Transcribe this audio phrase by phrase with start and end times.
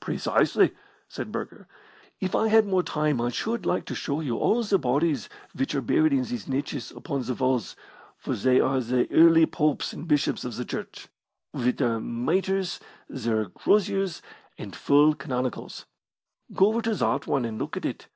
[0.00, 0.74] "Precisely,"
[1.06, 1.68] said Burger.
[2.18, 5.72] "If I had more time I should like to show you all the bodies which
[5.72, 7.76] are buried in these niches upon the walls,
[8.16, 11.06] for they are the early popes and bishops of the Church,
[11.52, 14.20] with their mitres, their croziers,
[14.58, 15.84] and full canonicals.
[16.52, 18.08] Go over to that one and look at it!"